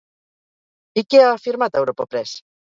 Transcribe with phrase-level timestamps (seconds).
[1.03, 2.37] I què ha afirmat Europa Press?